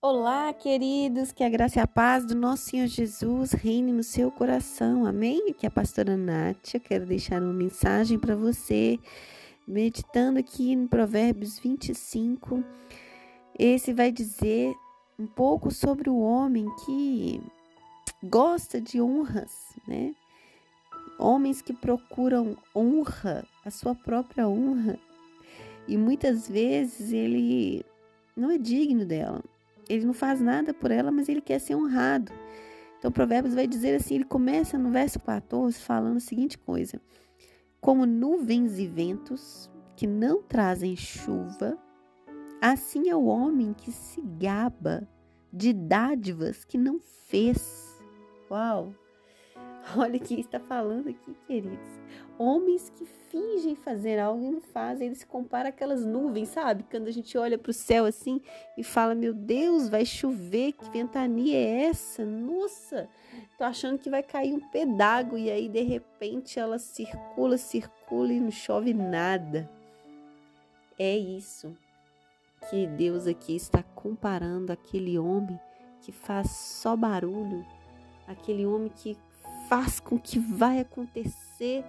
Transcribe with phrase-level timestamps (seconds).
[0.00, 4.30] Olá, queridos, que a graça e a paz do nosso Senhor Jesus reine no seu
[4.30, 5.50] coração, amém?
[5.50, 8.96] Aqui é a pastora eu quero deixar uma mensagem para você,
[9.66, 12.62] meditando aqui em Provérbios 25.
[13.58, 14.72] Esse vai dizer
[15.18, 17.42] um pouco sobre o homem que
[18.22, 20.14] gosta de honras, né?
[21.18, 24.96] Homens que procuram honra, a sua própria honra,
[25.88, 27.84] e muitas vezes ele
[28.36, 29.42] não é digno dela
[29.88, 32.32] ele não faz nada por ela, mas ele quer ser honrado.
[32.98, 37.00] Então, Provérbios vai dizer assim: ele começa no verso 14 falando a seguinte coisa:
[37.80, 41.78] Como nuvens e ventos que não trazem chuva,
[42.60, 45.08] assim é o homem que se gaba
[45.52, 48.00] de dádivas que não fez.
[48.50, 48.92] Uau!
[49.96, 51.78] Olha o que está falando aqui, queridos.
[52.38, 56.84] Homens que fingem fazer algo e não fazem, eles comparam aquelas nuvens, sabe?
[56.90, 58.40] Quando a gente olha para o céu assim
[58.76, 62.24] e fala: Meu Deus, vai chover, que ventania é essa?
[62.24, 63.08] Nossa,
[63.56, 68.40] tô achando que vai cair um pedaço e aí de repente ela circula, circula e
[68.40, 69.68] não chove nada.
[70.98, 71.76] É isso
[72.70, 75.58] que Deus aqui está comparando aquele homem
[76.00, 77.64] que faz só barulho,
[78.26, 79.16] aquele homem que
[79.68, 81.84] faz com que vai acontecer,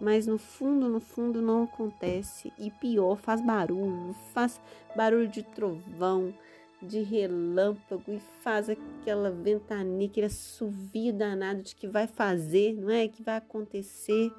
[0.00, 2.52] mas no fundo, no fundo não acontece.
[2.58, 4.60] E pior, faz barulho, faz
[4.96, 6.32] barulho de trovão,
[6.80, 13.08] de relâmpago e faz aquela ventania, aquele assovio danado de que vai fazer, não é?
[13.08, 14.32] Que vai acontecer.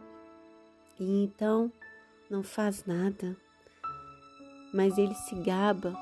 [0.99, 1.71] E então
[2.29, 3.37] não faz nada.
[4.73, 5.95] Mas ele se gaba,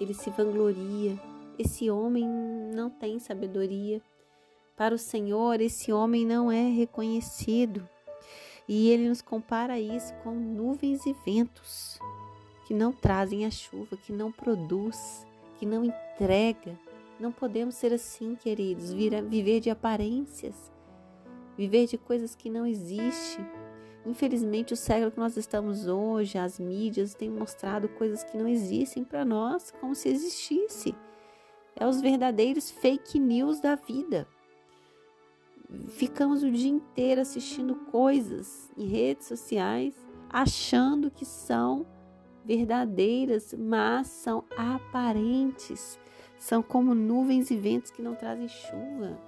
[0.00, 1.18] ele se vangloria.
[1.58, 2.26] Esse homem
[2.74, 4.00] não tem sabedoria.
[4.76, 7.88] Para o Senhor, esse homem não é reconhecido.
[8.66, 11.98] E ele nos compara isso com nuvens e ventos
[12.66, 15.24] que não trazem a chuva, que não produz,
[15.58, 16.76] que não entrega.
[17.20, 20.72] Não podemos ser assim, queridos, viver de aparências,
[21.56, 23.46] viver de coisas que não existem.
[24.04, 29.04] Infelizmente, o século que nós estamos hoje, as mídias têm mostrado coisas que não existem
[29.04, 30.96] para nós, como se existisse.
[31.76, 34.26] É os verdadeiros fake news da vida
[35.88, 39.94] ficamos o dia inteiro assistindo coisas em redes sociais,
[40.30, 41.86] achando que são
[42.44, 45.98] verdadeiras, mas são aparentes.
[46.38, 49.18] São como nuvens e ventos que não trazem chuva.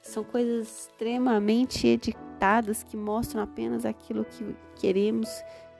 [0.00, 5.28] São coisas extremamente editadas que mostram apenas aquilo que queremos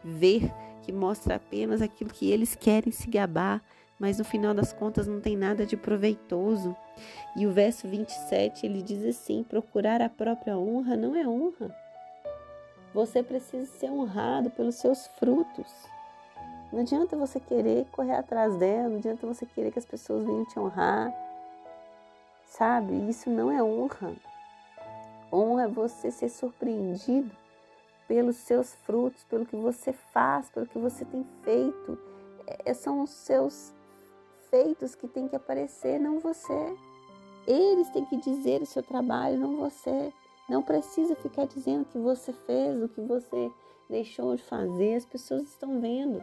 [0.03, 3.63] ver, que mostra apenas aquilo que eles querem se gabar,
[3.99, 6.77] mas no final das contas não tem nada de proveitoso.
[7.37, 11.75] E o verso 27 ele diz assim: procurar a própria honra não é honra.
[12.95, 15.71] Você precisa ser honrado pelos seus frutos.
[16.73, 20.45] Não adianta você querer correr atrás dela, não adianta você querer que as pessoas venham
[20.47, 21.15] te honrar.
[22.47, 22.95] Sabe?
[23.09, 24.15] Isso não é honra.
[25.33, 27.31] Honra é você ser surpreendido
[28.09, 31.99] pelos seus frutos, pelo que você faz, pelo que você tem feito.
[32.65, 33.75] É, são os seus
[34.51, 36.77] feitos que têm que aparecer, não você.
[37.47, 40.13] Eles têm que dizer o seu trabalho, não você.
[40.49, 43.51] Não precisa ficar dizendo o que você fez, o que você
[43.89, 44.95] deixou de fazer.
[44.95, 46.23] As pessoas estão vendo.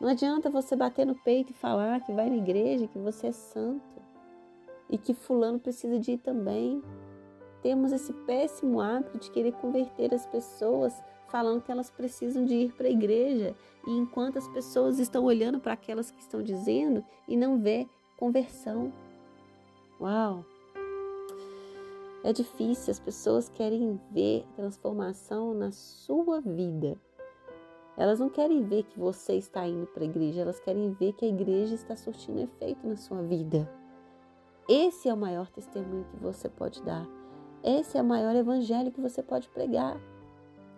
[0.00, 3.32] Não adianta você bater no peito e falar que vai na igreja, que você é
[3.32, 3.96] santo
[4.90, 6.82] e que fulano precisa de ir também.
[7.62, 10.94] Temos esse péssimo hábito de querer converter as pessoas
[11.36, 13.54] falando que elas precisam de ir para a igreja
[13.86, 17.86] e enquanto as pessoas estão olhando para aquelas que estão dizendo e não vê
[18.16, 18.90] conversão.
[20.00, 20.42] Uau!
[22.24, 26.96] É difícil, as pessoas querem ver transformação na sua vida.
[27.98, 31.26] Elas não querem ver que você está indo para a igreja, elas querem ver que
[31.26, 33.70] a igreja está surtindo efeito na sua vida.
[34.66, 37.06] Esse é o maior testemunho que você pode dar.
[37.62, 40.00] Esse é o maior evangelho que você pode pregar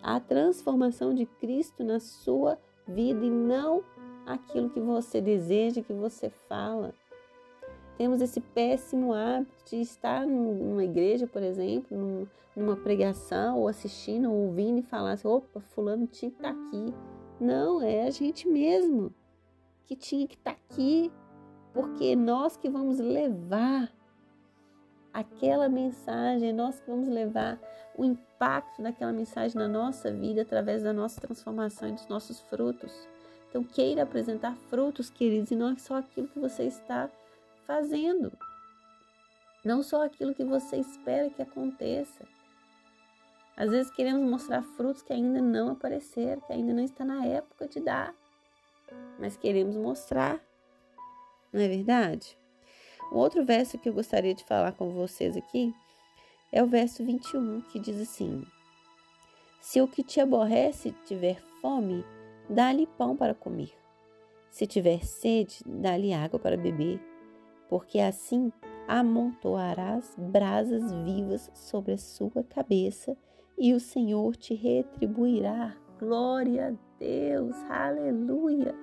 [0.01, 3.83] a transformação de Cristo na sua vida e não
[4.25, 6.93] aquilo que você deseja, que você fala.
[7.97, 14.47] Temos esse péssimo hábito de estar numa igreja, por exemplo, numa pregação, ou assistindo, ou
[14.47, 16.93] ouvindo e falar assim: opa, Fulano tinha que estar tá aqui.
[17.39, 19.13] Não, é a gente mesmo
[19.85, 21.11] que tinha que estar tá aqui,
[21.73, 23.91] porque nós que vamos levar
[25.11, 27.59] aquela mensagem, nós que vamos levar
[27.97, 28.28] o impacto
[28.79, 33.07] daquela mensagem na nossa vida através da nossa transformação e dos nossos frutos.
[33.49, 37.09] Então, queira apresentar frutos, queridos, e não só aquilo que você está
[37.65, 38.31] fazendo.
[39.65, 42.25] Não só aquilo que você espera que aconteça.
[43.57, 47.67] Às vezes queremos mostrar frutos que ainda não apareceram, que ainda não está na época
[47.67, 48.15] de dar.
[49.19, 50.39] Mas queremos mostrar.
[51.51, 52.37] Não é verdade?
[53.11, 55.73] Um outro verso que eu gostaria de falar com vocês aqui
[56.51, 58.43] é o verso 21, que diz assim:
[59.61, 62.03] Se o que te aborrece tiver fome,
[62.49, 63.71] dá-lhe pão para comer.
[64.49, 66.99] Se tiver sede, dá-lhe água para beber,
[67.67, 68.51] porque assim
[68.87, 73.15] amontoarás brasas vivas sobre a sua cabeça
[73.57, 75.75] e o Senhor te retribuirá.
[75.99, 78.73] Glória a Deus, aleluia.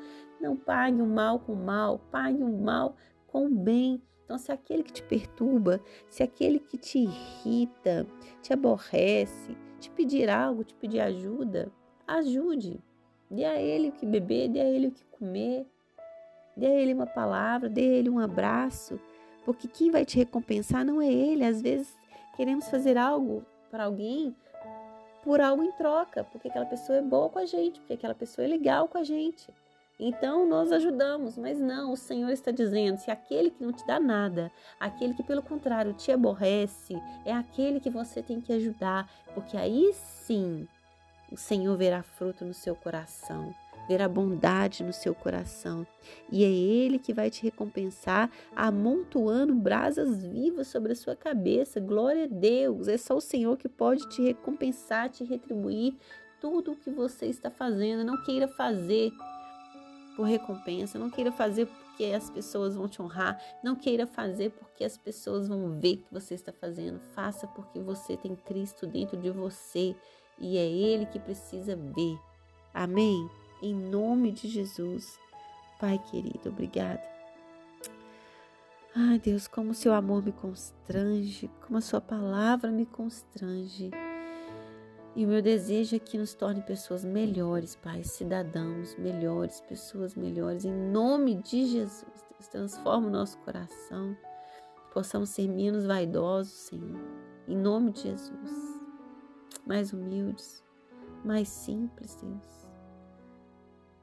[0.40, 2.94] Não pague o mal com o mal, pague o mal
[3.26, 4.00] com o bem.
[4.26, 5.80] Então, se aquele que te perturba,
[6.10, 8.04] se aquele que te irrita,
[8.42, 11.70] te aborrece, te pedir algo, te pedir ajuda,
[12.04, 12.80] ajude.
[13.30, 15.64] Dê a ele o que beber, dê a ele o que comer,
[16.56, 19.00] dê a ele uma palavra, dê a ele um abraço,
[19.44, 21.44] porque quem vai te recompensar não é ele.
[21.44, 21.96] Às vezes
[22.36, 24.34] queremos fazer algo para alguém
[25.22, 28.44] por algo em troca, porque aquela pessoa é boa com a gente, porque aquela pessoa
[28.44, 29.48] é legal com a gente.
[29.98, 33.98] Então nós ajudamos, mas não, o Senhor está dizendo: se aquele que não te dá
[33.98, 36.94] nada, aquele que pelo contrário te aborrece,
[37.24, 40.68] é aquele que você tem que ajudar, porque aí sim
[41.32, 43.54] o Senhor verá fruto no seu coração,
[43.88, 45.86] verá bondade no seu coração,
[46.30, 51.80] e é Ele que vai te recompensar, amontoando brasas vivas sobre a sua cabeça.
[51.80, 52.86] Glória a Deus!
[52.86, 55.96] É só o Senhor que pode te recompensar, te retribuir
[56.38, 58.04] tudo o que você está fazendo.
[58.04, 59.10] Não queira fazer
[60.16, 64.82] por recompensa, não queira fazer porque as pessoas vão te honrar, não queira fazer porque
[64.82, 66.98] as pessoas vão ver que você está fazendo.
[67.14, 69.94] Faça porque você tem Cristo dentro de você
[70.38, 72.18] e é Ele que precisa ver.
[72.72, 73.28] Amém?
[73.62, 75.18] Em nome de Jesus.
[75.78, 77.02] Pai querido, obrigada.
[78.94, 83.90] Ai, Deus, como o seu amor me constrange, como a sua palavra me constrange.
[85.16, 90.64] E o meu desejo é que nos torne pessoas melhores, Pai, cidadãos melhores, pessoas melhores.
[90.64, 94.16] Em nome de Jesus, Deus, transforma o nosso coração.
[94.92, 97.00] Possamos ser menos vaidosos, Senhor.
[97.48, 98.76] Em nome de Jesus
[99.66, 100.62] mais humildes,
[101.24, 102.66] mais simples, Deus.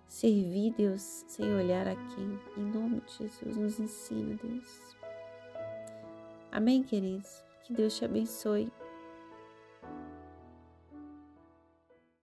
[0.07, 2.39] Servir, Deus, sem olhar a quem.
[2.57, 4.95] Em nome de Jesus, nos ensina, Deus.
[6.51, 7.43] Amém, queridos?
[7.63, 8.71] Que Deus te abençoe